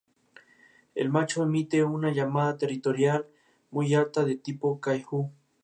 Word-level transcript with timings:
El 0.95 1.11
macho 1.11 1.43
emite 1.43 1.83
una 1.83 2.11
llamada 2.11 2.57
territorial 2.57 3.27
muy 3.69 3.93
alta 3.93 4.25
de 4.25 4.35
tipo 4.35 4.79
"kay-oh". 4.79 5.31